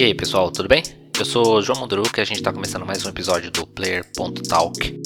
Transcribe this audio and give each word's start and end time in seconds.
E 0.00 0.04
aí 0.04 0.14
pessoal, 0.14 0.50
tudo 0.50 0.66
bem? 0.66 0.82
Eu 1.18 1.26
sou 1.26 1.60
João 1.60 1.80
Munduruca 1.80 2.18
e 2.18 2.22
a 2.22 2.24
gente 2.24 2.38
está 2.38 2.50
começando 2.50 2.86
mais 2.86 3.04
um 3.04 3.10
episódio 3.10 3.50
do 3.50 3.66
Player.talk, 3.66 4.98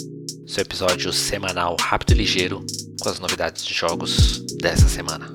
seu 0.46 0.62
episódio 0.62 1.12
semanal 1.12 1.76
rápido 1.80 2.12
e 2.12 2.18
ligeiro 2.18 2.64
com 3.02 3.08
as 3.08 3.18
novidades 3.18 3.66
de 3.66 3.74
jogos 3.74 4.38
dessa 4.60 4.88
semana. 4.88 5.34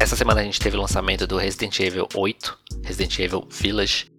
Essa 0.00 0.16
semana 0.16 0.40
a 0.40 0.44
gente 0.44 0.58
teve 0.58 0.78
o 0.78 0.80
lançamento 0.80 1.26
do 1.26 1.36
Resident 1.36 1.78
Evil 1.80 2.08
8, 2.14 2.58
Resident 2.84 3.18
Evil 3.18 3.46
Village. 3.50 4.15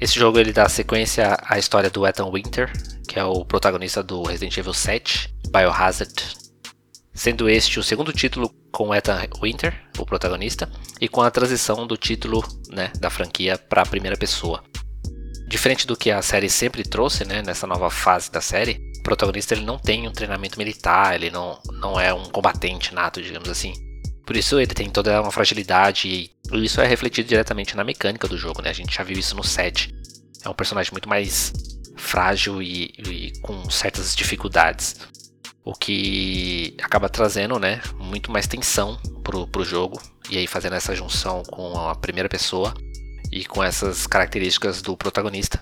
Esse 0.00 0.18
jogo 0.18 0.38
ele 0.38 0.50
dá 0.50 0.66
sequência 0.66 1.36
à 1.44 1.58
história 1.58 1.90
do 1.90 2.06
Ethan 2.06 2.30
Winter, 2.30 2.72
que 3.06 3.18
é 3.18 3.24
o 3.24 3.44
protagonista 3.44 4.02
do 4.02 4.22
Resident 4.22 4.56
Evil 4.56 4.72
7, 4.72 5.34
Biohazard, 5.50 6.38
sendo 7.12 7.50
este 7.50 7.78
o 7.78 7.82
segundo 7.82 8.10
título 8.10 8.48
com 8.72 8.94
Ethan 8.94 9.20
Winter, 9.42 9.78
o 9.98 10.06
protagonista, 10.06 10.70
e 10.98 11.06
com 11.06 11.20
a 11.20 11.30
transição 11.30 11.86
do 11.86 11.98
título 11.98 12.42
né, 12.70 12.90
da 12.98 13.10
franquia 13.10 13.58
para 13.58 13.82
a 13.82 13.86
primeira 13.86 14.16
pessoa. 14.16 14.64
Diferente 15.46 15.86
do 15.86 15.96
que 15.96 16.10
a 16.10 16.22
série 16.22 16.48
sempre 16.48 16.82
trouxe 16.82 17.26
né, 17.26 17.42
nessa 17.42 17.66
nova 17.66 17.90
fase 17.90 18.32
da 18.32 18.40
série, 18.40 18.80
o 19.00 19.02
protagonista 19.02 19.52
ele 19.52 19.66
não 19.66 19.78
tem 19.78 20.08
um 20.08 20.12
treinamento 20.12 20.56
militar, 20.56 21.14
ele 21.14 21.30
não, 21.30 21.60
não 21.72 22.00
é 22.00 22.14
um 22.14 22.24
combatente 22.24 22.94
nato, 22.94 23.20
digamos 23.20 23.50
assim. 23.50 23.74
Por 24.30 24.36
isso 24.36 24.60
ele 24.60 24.72
tem 24.72 24.88
toda 24.88 25.20
uma 25.20 25.32
fragilidade 25.32 26.06
e 26.52 26.64
isso 26.64 26.80
é 26.80 26.86
refletido 26.86 27.28
diretamente 27.28 27.76
na 27.76 27.82
mecânica 27.82 28.28
do 28.28 28.38
jogo, 28.38 28.62
né? 28.62 28.70
A 28.70 28.72
gente 28.72 28.94
já 28.94 29.02
viu 29.02 29.18
isso 29.18 29.34
no 29.34 29.42
7. 29.42 29.92
É 30.44 30.48
um 30.48 30.54
personagem 30.54 30.92
muito 30.92 31.08
mais 31.08 31.52
frágil 31.96 32.62
e, 32.62 32.94
e 32.96 33.32
com 33.40 33.68
certas 33.68 34.14
dificuldades. 34.14 34.94
O 35.64 35.74
que 35.74 36.76
acaba 36.80 37.08
trazendo 37.08 37.58
né, 37.58 37.82
muito 37.98 38.30
mais 38.30 38.46
tensão 38.46 38.96
pro, 39.24 39.48
pro 39.48 39.64
jogo. 39.64 40.00
E 40.30 40.38
aí 40.38 40.46
fazendo 40.46 40.76
essa 40.76 40.94
junção 40.94 41.42
com 41.42 41.76
a 41.76 41.96
primeira 41.96 42.28
pessoa 42.28 42.72
e 43.32 43.44
com 43.44 43.64
essas 43.64 44.06
características 44.06 44.80
do 44.80 44.96
protagonista. 44.96 45.60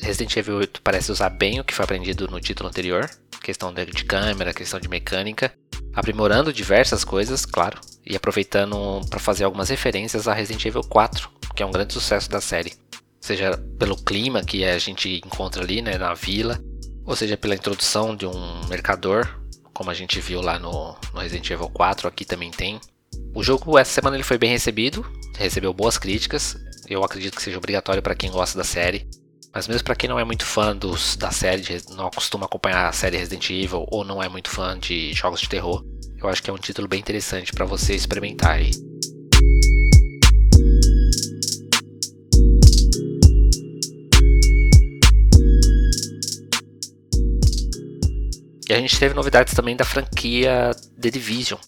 Resident 0.00 0.36
Evil 0.36 0.56
8 0.56 0.82
parece 0.82 1.12
usar 1.12 1.30
bem 1.30 1.60
o 1.60 1.64
que 1.64 1.72
foi 1.72 1.84
aprendido 1.84 2.26
no 2.26 2.40
título 2.40 2.68
anterior, 2.68 3.08
questão 3.40 3.72
de 3.72 4.04
câmera, 4.04 4.52
questão 4.52 4.80
de 4.80 4.88
mecânica, 4.88 5.54
aprimorando 5.98 6.52
diversas 6.52 7.02
coisas, 7.02 7.44
claro, 7.44 7.80
e 8.06 8.14
aproveitando 8.14 9.00
para 9.10 9.18
fazer 9.18 9.44
algumas 9.44 9.68
referências 9.68 10.28
a 10.28 10.32
Resident 10.32 10.64
Evil 10.64 10.82
4, 10.82 11.28
que 11.56 11.62
é 11.62 11.66
um 11.66 11.72
grande 11.72 11.92
sucesso 11.92 12.30
da 12.30 12.40
série 12.40 12.72
seja 13.20 13.58
pelo 13.78 13.96
clima 13.96 14.42
que 14.42 14.64
a 14.64 14.78
gente 14.78 15.20
encontra 15.24 15.62
ali 15.62 15.82
né, 15.82 15.98
na 15.98 16.14
vila, 16.14 16.58
ou 17.04 17.16
seja 17.16 17.36
pela 17.36 17.54
introdução 17.54 18.14
de 18.14 18.26
um 18.26 18.66
mercador, 18.68 19.28
como 19.72 19.90
a 19.90 19.94
gente 19.94 20.20
viu 20.20 20.40
lá 20.40 20.58
no, 20.58 20.96
no 21.12 21.20
Resident 21.20 21.50
Evil 21.50 21.68
4, 21.68 22.08
aqui 22.08 22.24
também 22.24 22.50
tem. 22.50 22.80
O 23.34 23.42
jogo 23.42 23.78
essa 23.78 23.92
semana 23.92 24.16
ele 24.16 24.22
foi 24.22 24.38
bem 24.38 24.50
recebido, 24.50 25.04
recebeu 25.36 25.72
boas 25.72 25.98
críticas, 25.98 26.56
eu 26.88 27.04
acredito 27.04 27.36
que 27.36 27.42
seja 27.42 27.58
obrigatório 27.58 28.02
para 28.02 28.14
quem 28.14 28.30
gosta 28.30 28.56
da 28.56 28.64
série. 28.64 29.06
Mas 29.58 29.66
mesmo 29.66 29.82
para 29.82 29.96
quem 29.96 30.08
não 30.08 30.20
é 30.20 30.24
muito 30.24 30.46
fã 30.46 30.76
dos, 30.76 31.16
da 31.16 31.32
série, 31.32 31.82
não 31.96 32.08
costuma 32.10 32.46
acompanhar 32.46 32.88
a 32.88 32.92
série 32.92 33.16
Resident 33.16 33.50
Evil 33.50 33.84
ou 33.90 34.04
não 34.04 34.22
é 34.22 34.28
muito 34.28 34.50
fã 34.50 34.78
de 34.78 35.12
jogos 35.12 35.40
de 35.40 35.48
terror, 35.48 35.84
eu 36.16 36.28
acho 36.28 36.40
que 36.40 36.48
é 36.48 36.52
um 36.52 36.58
título 36.58 36.86
bem 36.86 37.00
interessante 37.00 37.52
para 37.52 37.64
você 37.64 37.92
experimentar 37.92 38.52
aí. 38.52 38.70
E 48.68 48.72
a 48.72 48.78
gente 48.78 48.96
teve 48.96 49.12
novidades 49.12 49.54
também 49.54 49.74
da 49.74 49.84
franquia 49.84 50.70
The 51.00 51.10
Division. 51.10 51.58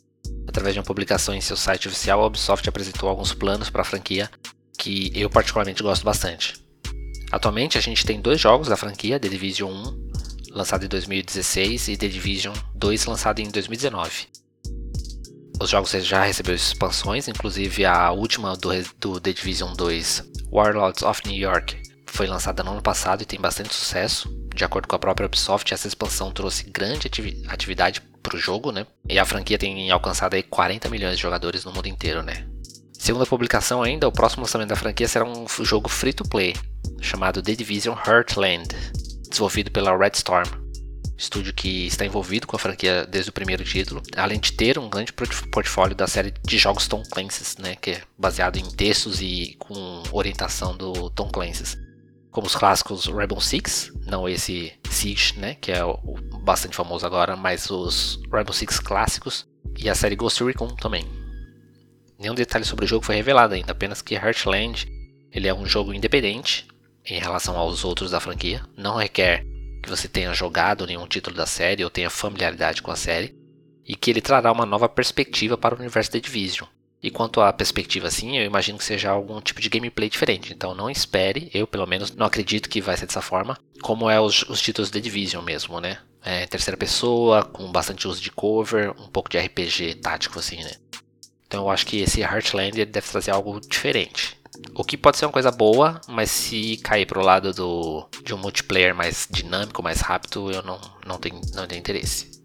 Através 0.46 0.74
de 0.74 0.78
uma 0.78 0.86
publicação 0.86 1.34
em 1.34 1.40
seu 1.40 1.56
site 1.56 1.88
oficial, 1.88 2.22
a 2.22 2.26
Ubisoft 2.28 2.68
apresentou 2.68 3.08
alguns 3.08 3.34
planos 3.34 3.68
para 3.68 3.82
a 3.82 3.84
franquia 3.84 4.30
que 4.78 5.10
eu 5.12 5.28
particularmente 5.28 5.82
gosto 5.82 6.04
bastante. 6.04 6.69
Atualmente 7.30 7.78
a 7.78 7.80
gente 7.80 8.04
tem 8.04 8.20
dois 8.20 8.40
jogos 8.40 8.68
da 8.68 8.76
franquia, 8.76 9.20
The 9.20 9.28
Division 9.28 9.70
1, 9.70 10.10
lançado 10.50 10.84
em 10.84 10.88
2016, 10.88 11.88
e 11.88 11.96
The 11.96 12.08
Division 12.08 12.54
2, 12.74 13.06
lançado 13.06 13.40
em 13.40 13.48
2019. 13.48 14.28
Os 15.60 15.70
jogos 15.70 15.90
já 15.90 16.24
receberam 16.24 16.56
expansões, 16.56 17.28
inclusive 17.28 17.84
a 17.84 18.10
última 18.10 18.56
do, 18.56 18.70
do 18.98 19.20
The 19.20 19.32
Division 19.32 19.74
2, 19.74 20.24
Warlords 20.50 21.02
of 21.02 21.20
New 21.26 21.36
York, 21.36 21.80
foi 22.06 22.26
lançada 22.26 22.64
no 22.64 22.72
ano 22.72 22.82
passado 22.82 23.22
e 23.22 23.26
tem 23.26 23.40
bastante 23.40 23.72
sucesso. 23.72 24.28
De 24.54 24.64
acordo 24.64 24.88
com 24.88 24.96
a 24.96 24.98
própria 24.98 25.26
Ubisoft, 25.26 25.72
essa 25.72 25.86
expansão 25.86 26.32
trouxe 26.32 26.64
grande 26.64 27.08
atividade 27.46 28.02
para 28.22 28.36
o 28.36 28.38
jogo, 28.38 28.72
né? 28.72 28.86
E 29.08 29.18
a 29.18 29.24
franquia 29.24 29.56
tem 29.56 29.90
alcançado 29.90 30.34
aí 30.34 30.42
40 30.42 30.88
milhões 30.88 31.16
de 31.16 31.22
jogadores 31.22 31.64
no 31.64 31.72
mundo 31.72 31.86
inteiro, 31.86 32.22
né? 32.22 32.46
Segundo 33.00 33.22
a 33.22 33.26
publicação 33.26 33.82
ainda, 33.82 34.06
o 34.06 34.12
próximo 34.12 34.42
lançamento 34.42 34.68
da 34.68 34.76
franquia 34.76 35.08
será 35.08 35.24
um 35.24 35.46
jogo 35.64 35.88
free 35.88 36.12
to 36.12 36.22
play, 36.22 36.54
chamado 37.00 37.42
The 37.42 37.54
Division 37.54 37.96
Heartland, 37.96 38.68
desenvolvido 39.26 39.70
pela 39.70 39.96
Red 39.96 40.10
Storm, 40.16 40.46
estúdio 41.16 41.54
que 41.54 41.86
está 41.86 42.04
envolvido 42.04 42.46
com 42.46 42.56
a 42.56 42.58
franquia 42.58 43.06
desde 43.06 43.30
o 43.30 43.32
primeiro 43.32 43.64
título, 43.64 44.02
além 44.14 44.38
de 44.38 44.52
ter 44.52 44.78
um 44.78 44.90
grande 44.90 45.14
portfólio 45.14 45.96
da 45.96 46.06
série 46.06 46.34
de 46.46 46.58
jogos 46.58 46.86
Tom 46.86 47.02
Clancy's, 47.10 47.56
né, 47.56 47.74
que 47.74 47.92
é 47.92 48.02
baseado 48.18 48.58
em 48.58 48.70
textos 48.70 49.22
e 49.22 49.56
com 49.58 50.02
orientação 50.12 50.76
do 50.76 51.08
Tom 51.08 51.30
Clancy's 51.30 51.78
como 52.30 52.46
os 52.46 52.54
clássicos 52.54 53.06
Rainbow 53.06 53.40
Six, 53.40 53.92
não 54.06 54.28
esse 54.28 54.74
Siege, 54.90 55.38
né, 55.38 55.56
que 55.58 55.72
é 55.72 55.82
o 55.82 56.18
bastante 56.44 56.76
famoso 56.76 57.06
agora, 57.06 57.34
mas 57.34 57.70
os 57.70 58.20
Rainbow 58.30 58.52
Six 58.52 58.78
clássicos 58.78 59.48
e 59.78 59.88
a 59.88 59.94
série 59.94 60.16
Ghost 60.16 60.44
Recon 60.44 60.68
também. 60.76 61.19
Nenhum 62.20 62.34
detalhe 62.34 62.66
sobre 62.66 62.84
o 62.84 62.88
jogo 62.88 63.04
foi 63.04 63.16
revelado 63.16 63.54
ainda, 63.54 63.72
apenas 63.72 64.02
que 64.02 64.14
Heartland 64.14 64.86
ele 65.32 65.48
é 65.48 65.54
um 65.54 65.64
jogo 65.64 65.94
independente 65.94 66.68
em 67.06 67.18
relação 67.18 67.56
aos 67.56 67.82
outros 67.82 68.10
da 68.10 68.20
franquia, 68.20 68.62
não 68.76 68.96
requer 68.96 69.42
que 69.82 69.88
você 69.88 70.06
tenha 70.06 70.34
jogado 70.34 70.86
nenhum 70.86 71.06
título 71.06 71.34
da 71.34 71.46
série 71.46 71.82
ou 71.82 71.88
tenha 71.88 72.10
familiaridade 72.10 72.82
com 72.82 72.90
a 72.90 72.96
série, 72.96 73.34
e 73.86 73.96
que 73.96 74.10
ele 74.10 74.20
trará 74.20 74.52
uma 74.52 74.66
nova 74.66 74.86
perspectiva 74.86 75.56
para 75.56 75.74
o 75.74 75.78
universo 75.78 76.12
da 76.12 76.18
Division, 76.18 76.68
e 77.02 77.10
quanto 77.10 77.40
à 77.40 77.50
perspectiva, 77.50 78.08
assim, 78.08 78.36
eu 78.36 78.44
imagino 78.44 78.76
que 78.76 78.84
seja 78.84 79.10
algum 79.10 79.40
tipo 79.40 79.58
de 79.58 79.70
gameplay 79.70 80.10
diferente. 80.10 80.52
Então 80.52 80.74
não 80.74 80.90
espere, 80.90 81.50
eu 81.54 81.66
pelo 81.66 81.86
menos 81.86 82.14
não 82.14 82.26
acredito 82.26 82.68
que 82.68 82.82
vai 82.82 82.96
ser 82.96 83.06
dessa 83.06 83.22
forma, 83.22 83.58
como 83.80 84.10
é 84.10 84.20
os, 84.20 84.42
os 84.42 84.60
títulos 84.60 84.90
The 84.90 85.00
Division 85.00 85.42
mesmo, 85.42 85.80
né? 85.80 85.98
É, 86.22 86.46
terceira 86.46 86.76
pessoa, 86.76 87.42
com 87.42 87.72
bastante 87.72 88.06
uso 88.06 88.20
de 88.20 88.30
cover, 88.30 88.90
um 89.00 89.08
pouco 89.08 89.30
de 89.30 89.38
RPG 89.38 89.94
tático, 90.02 90.38
assim, 90.38 90.62
né? 90.62 90.72
Então 91.50 91.64
eu 91.64 91.70
acho 91.70 91.84
que 91.84 92.00
esse 92.00 92.20
Heartland 92.20 92.84
deve 92.84 93.08
trazer 93.08 93.32
algo 93.32 93.60
diferente. 93.60 94.38
O 94.72 94.84
que 94.84 94.96
pode 94.96 95.18
ser 95.18 95.26
uma 95.26 95.32
coisa 95.32 95.50
boa, 95.50 96.00
mas 96.06 96.30
se 96.30 96.76
cair 96.76 97.06
pro 97.06 97.24
lado 97.24 97.52
do, 97.52 98.08
de 98.22 98.32
um 98.32 98.38
multiplayer 98.38 98.94
mais 98.94 99.26
dinâmico, 99.28 99.82
mais 99.82 100.00
rápido, 100.00 100.52
eu 100.52 100.62
não, 100.62 100.80
não, 101.04 101.18
tenho, 101.18 101.40
não 101.52 101.66
tenho 101.66 101.80
interesse. 101.80 102.40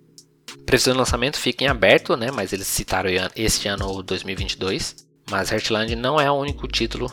Previsão 0.66 0.93
de 0.93 0.97
lançamento 0.97 1.38
fica 1.38 1.63
em 1.63 1.67
aberto, 1.67 2.17
né? 2.17 2.31
Mas 2.31 2.51
eles 2.51 2.66
citaram 2.66 3.07
este 3.35 3.67
ano 3.67 4.01
2022. 4.01 5.05
Mas 5.29 5.51
Heartland 5.51 5.95
não 5.95 6.19
é 6.19 6.31
o 6.31 6.35
único 6.35 6.67
título 6.67 7.11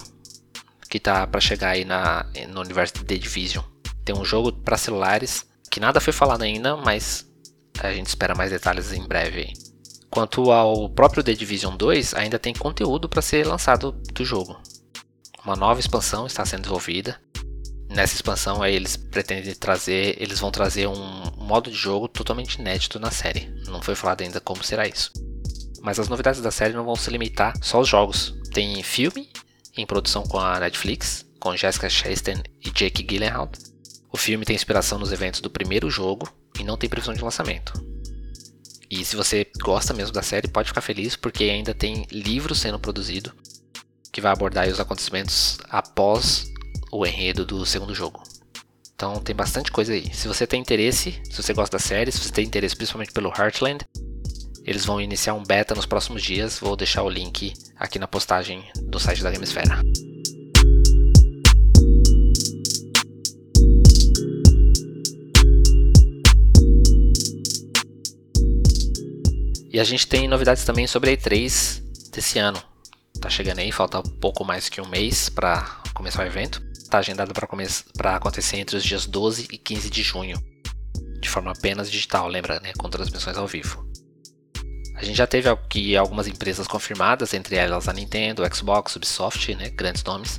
que 0.88 0.98
tá 0.98 1.26
para 1.26 1.41
chegar 1.42 1.70
aí 1.70 1.84
na, 1.84 2.24
no 2.48 2.62
universo 2.62 2.94
de 2.94 3.04
The 3.04 3.16
Division. 3.19 3.64
Tem 4.03 4.16
um 4.16 4.24
jogo 4.24 4.50
para 4.50 4.78
celulares 4.78 5.47
que 5.70 5.78
nada 5.78 6.00
foi 6.00 6.14
falado 6.14 6.41
ainda, 6.41 6.74
mas 6.74 7.30
a 7.82 7.92
gente 7.92 8.06
espera 8.06 8.34
mais 8.34 8.50
detalhes 8.50 8.94
em 8.94 9.06
breve. 9.06 9.53
Quanto 10.12 10.53
ao 10.53 10.88
próprio 10.91 11.24
The 11.24 11.32
Division 11.32 11.76
2, 11.76 12.14
ainda 12.14 12.38
tem 12.38 12.54
conteúdo 12.54 13.09
para 13.09 13.22
ser 13.22 13.47
lançado 13.47 13.92
do 14.12 14.24
jogo. 14.24 14.60
Uma 15.44 15.56
nova 15.56 15.80
expansão 15.80 16.26
está 16.26 16.44
sendo 16.44 16.62
desenvolvida 16.62 17.18
nessa 17.92 18.14
expansão 18.14 18.62
aí 18.62 18.74
eles 18.74 18.97
pretendem 18.97 19.54
trazer, 19.54 20.16
eles 20.20 20.41
vão 20.41 20.50
trazer 20.50 20.88
um 20.88 21.22
modo 21.36 21.70
de 21.70 21.76
jogo 21.76 22.09
totalmente 22.09 22.54
inédito 22.54 22.98
na 22.98 23.10
série. 23.10 23.53
Não 23.66 23.82
foi 23.82 23.94
falado 23.94 24.22
ainda 24.22 24.41
como 24.41 24.64
será 24.64 24.86
isso. 24.86 25.12
Mas 25.80 25.98
as 25.98 26.09
novidades 26.09 26.41
da 26.41 26.50
série 26.50 26.72
não 26.72 26.84
vão 26.84 26.97
se 26.97 27.10
limitar 27.10 27.54
só 27.62 27.78
aos 27.78 27.88
jogos. 27.88 28.34
Tem 28.53 28.82
filme 28.82 29.28
em 29.76 29.86
produção 29.86 30.22
com 30.24 30.38
a 30.38 30.58
Netflix, 30.60 31.26
com 31.38 31.56
Jessica 31.56 31.88
Chastain 31.88 32.42
e 32.65 32.70
Jake 32.70 33.03
Gyllenhaal. 33.03 33.50
O 34.10 34.16
filme 34.16 34.44
tem 34.44 34.54
inspiração 34.54 34.98
nos 34.98 35.12
eventos 35.12 35.41
do 35.41 35.50
primeiro 35.50 35.91
jogo 35.91 36.28
e 36.58 36.65
não 36.65 36.76
tem 36.76 36.88
previsão 36.88 37.15
de 37.15 37.22
lançamento. 37.22 37.91
E 38.92 39.06
se 39.06 39.16
você 39.16 39.47
gosta 39.62 39.94
mesmo 39.94 40.12
da 40.12 40.21
série, 40.21 40.47
pode 40.47 40.68
ficar 40.68 40.83
feliz 40.83 41.16
porque 41.16 41.44
ainda 41.44 41.72
tem 41.72 42.06
livro 42.12 42.54
sendo 42.54 42.78
produzido 42.78 43.33
que 44.12 44.21
vai 44.21 44.30
abordar 44.30 44.68
os 44.68 44.78
acontecimentos 44.78 45.56
após 45.71 46.53
o 46.92 47.06
enredo 47.06 47.47
do 47.47 47.65
segundo 47.65 47.94
jogo. 47.94 48.22
Então 48.94 49.18
tem 49.18 49.34
bastante 49.34 49.72
coisa 49.72 49.94
aí. 49.94 50.15
Se 50.15 50.28
você 50.28 50.47
tem 50.47 50.60
interesse, 50.60 51.18
se 51.24 51.42
você 51.42 51.54
gosta 51.54 51.78
da 51.78 51.83
série, 51.83 52.12
se 52.12 52.18
você 52.18 52.30
tem 52.30 52.44
interesse 52.44 52.77
principalmente 52.77 53.12
pelo 53.12 53.30
Heartland, 53.30 53.83
eles 54.62 54.84
vão 54.84 55.00
iniciar 55.00 55.33
um 55.33 55.42
beta 55.42 55.74
nos 55.74 55.86
próximos 55.86 56.22
dias. 56.22 56.59
Vou 56.59 56.77
deixar 56.77 57.03
o 57.03 57.09
link 57.09 57.54
aqui 57.78 57.98
na 57.98 58.06
postagem 58.06 58.62
do 58.83 59.00
site 59.00 59.22
da 59.22 59.30
Gamesfera. 59.30 59.80
E 69.72 69.80
a 69.80 69.84
gente 69.84 70.07
tem 70.07 70.28
novidades 70.28 70.66
também 70.66 70.86
sobre 70.86 71.10
a 71.10 71.16
E3 71.16 71.83
desse 72.10 72.39
ano. 72.39 72.63
Tá 73.19 73.30
chegando 73.30 73.60
aí, 73.60 73.72
falta 73.72 74.03
pouco 74.21 74.45
mais 74.45 74.69
que 74.69 74.83
um 74.83 74.86
mês 74.86 75.30
para 75.30 75.63
começar 75.95 76.24
o 76.24 76.27
evento. 76.27 76.63
Tá 76.91 76.98
agendado 76.98 77.33
para 77.33 78.16
acontecer 78.16 78.59
entre 78.59 78.77
os 78.77 78.84
dias 78.84 79.07
12 79.07 79.48
e 79.51 79.57
15 79.57 79.89
de 79.89 80.03
junho, 80.03 80.36
de 81.19 81.27
forma 81.27 81.53
apenas 81.53 81.91
digital, 81.91 82.28
lembra, 82.28 82.60
né, 82.60 82.74
com 82.77 82.91
transmissões 82.91 83.39
ao 83.39 83.47
vivo. 83.47 83.83
A 84.95 85.03
gente 85.03 85.16
já 85.16 85.27
teve 85.27 85.48
aqui 85.48 85.97
algumas 85.97 86.27
empresas 86.27 86.66
confirmadas, 86.66 87.33
entre 87.33 87.57
elas 87.57 87.89
a 87.89 87.95
Nintendo, 87.95 88.42
Xbox, 88.54 88.95
Ubisoft, 88.97 89.54
né, 89.54 89.71
grandes 89.71 90.04
nomes. 90.04 90.39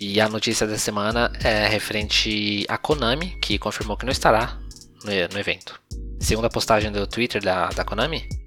E 0.00 0.22
a 0.22 0.28
notícia 0.28 0.66
da 0.66 0.78
semana 0.78 1.30
é 1.44 1.68
referente 1.68 2.64
a 2.66 2.78
Konami, 2.78 3.38
que 3.42 3.58
confirmou 3.58 3.98
que 3.98 4.06
não 4.06 4.12
estará 4.12 4.58
no, 5.04 5.34
no 5.34 5.38
evento. 5.38 5.78
Segundo 6.18 6.46
a 6.46 6.50
postagem 6.50 6.90
do 6.90 7.06
Twitter 7.06 7.42
da, 7.42 7.68
da 7.68 7.84
Konami, 7.84 8.37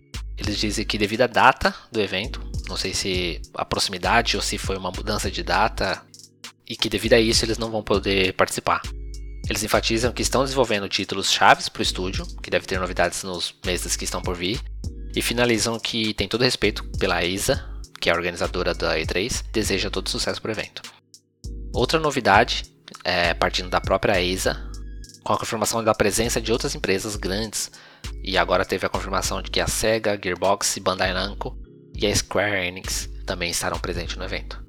eles 0.41 0.57
dizem 0.57 0.83
que 0.83 0.97
devido 0.97 1.21
à 1.21 1.27
data 1.27 1.73
do 1.91 2.01
evento, 2.01 2.41
não 2.67 2.75
sei 2.75 2.93
se 2.93 3.41
a 3.53 3.63
proximidade 3.63 4.35
ou 4.35 4.41
se 4.41 4.57
foi 4.57 4.75
uma 4.75 4.91
mudança 4.91 5.29
de 5.29 5.43
data, 5.43 6.01
e 6.67 6.75
que 6.75 6.89
devido 6.89 7.13
a 7.13 7.19
isso 7.19 7.45
eles 7.45 7.57
não 7.57 7.69
vão 7.69 7.83
poder 7.83 8.33
participar. 8.33 8.81
Eles 9.47 9.63
enfatizam 9.63 10.11
que 10.11 10.21
estão 10.21 10.43
desenvolvendo 10.43 10.87
títulos 10.89 11.31
chaves 11.31 11.69
para 11.69 11.81
o 11.81 11.83
estúdio, 11.83 12.25
que 12.41 12.49
deve 12.49 12.65
ter 12.65 12.79
novidades 12.79 13.23
nos 13.23 13.53
meses 13.65 13.95
que 13.95 14.05
estão 14.05 14.21
por 14.21 14.35
vir, 14.35 14.59
e 15.15 15.21
finalizam 15.21 15.79
que 15.79 16.13
tem 16.13 16.27
todo 16.27 16.43
respeito 16.43 16.83
pela 16.97 17.23
ESA, 17.23 17.63
que 17.99 18.09
é 18.09 18.13
a 18.13 18.15
organizadora 18.15 18.73
da 18.73 18.97
E3, 18.97 19.43
deseja 19.51 19.91
todo 19.91 20.09
sucesso 20.09 20.41
para 20.41 20.49
o 20.49 20.53
evento. 20.53 20.81
Outra 21.73 21.99
novidade, 21.99 22.63
é, 23.03 23.33
partindo 23.33 23.69
da 23.69 23.81
própria 23.81 24.21
ESA, 24.21 24.71
com 25.23 25.33
a 25.33 25.37
confirmação 25.37 25.83
da 25.83 25.93
presença 25.93 26.41
de 26.41 26.51
outras 26.51 26.73
empresas 26.73 27.15
grandes, 27.15 27.69
e 28.23 28.37
agora 28.37 28.65
teve 28.65 28.85
a 28.85 28.89
confirmação 28.89 29.41
de 29.41 29.49
que 29.49 29.59
a 29.59 29.67
Sega, 29.67 30.19
Gearbox, 30.21 30.77
Bandai 30.79 31.13
Namco 31.13 31.57
e 31.95 32.05
a 32.05 32.15
Square 32.15 32.67
Enix 32.67 33.09
também 33.25 33.49
estarão 33.49 33.79
presentes 33.79 34.15
no 34.15 34.23
evento. 34.23 34.63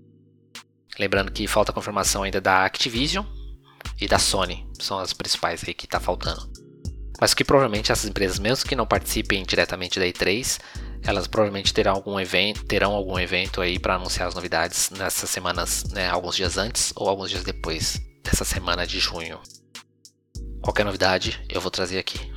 Lembrando 0.98 1.32
que 1.32 1.46
falta 1.46 1.72
confirmação 1.72 2.22
ainda 2.22 2.40
da 2.40 2.64
Activision 2.64 3.24
e 4.00 4.06
da 4.06 4.18
Sony, 4.18 4.66
são 4.78 4.98
as 4.98 5.12
principais 5.12 5.62
aí 5.66 5.74
que 5.74 5.86
está 5.86 5.98
faltando. 5.98 6.50
Mas 7.20 7.34
que 7.34 7.44
provavelmente 7.44 7.92
essas 7.92 8.08
empresas, 8.08 8.38
mesmo 8.38 8.68
que 8.68 8.76
não 8.76 8.86
participem 8.86 9.44
diretamente 9.44 9.98
da 9.98 10.06
E3, 10.06 10.58
elas 11.04 11.26
provavelmente 11.26 11.74
terão 11.74 11.94
algum 11.94 12.18
evento, 12.18 12.64
terão 12.64 12.92
algum 12.92 13.18
evento 13.18 13.60
aí 13.60 13.78
para 13.78 13.96
anunciar 13.96 14.28
as 14.28 14.34
novidades 14.34 14.90
nessas 14.90 15.28
semanas, 15.30 15.84
né, 15.90 16.08
alguns 16.08 16.36
dias 16.36 16.56
antes 16.56 16.92
ou 16.96 17.08
alguns 17.08 17.30
dias 17.30 17.44
depois 17.44 18.00
dessa 18.22 18.44
semana 18.44 18.86
de 18.86 18.98
junho. 18.98 19.40
Qualquer 20.62 20.84
novidade 20.84 21.44
eu 21.48 21.60
vou 21.60 21.70
trazer 21.70 21.98
aqui. 21.98 22.31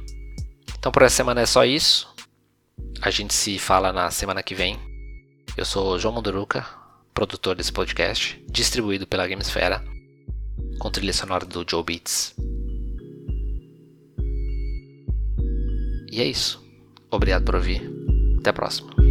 Então 0.86 0.92
por 0.92 1.02
essa 1.02 1.16
semana 1.16 1.42
é 1.42 1.48
só 1.48 1.66
isso. 1.66 2.08
A 3.02 3.10
gente 3.10 3.34
se 3.34 3.58
fala 3.58 3.92
na 3.92 4.12
semana 4.12 4.44
que 4.44 4.54
vem. 4.54 4.78
Eu 5.58 5.66
sou 5.66 5.98
João 5.98 6.14
Munduruca, 6.14 6.64
produtor 7.12 7.56
desse 7.56 7.72
podcast, 7.72 8.40
distribuído 8.48 9.08
pela 9.08 9.26
Gamesfera, 9.26 9.84
com 10.78 10.92
trilha 10.92 11.12
sonora 11.12 11.44
do 11.44 11.66
Joe 11.68 11.84
Beats. 11.84 12.36
E 16.12 16.22
é 16.22 16.26
isso. 16.26 16.64
Obrigado 17.10 17.44
por 17.44 17.56
ouvir. 17.56 17.82
Até 18.38 18.52
a 18.52 18.54
próxima. 18.54 19.05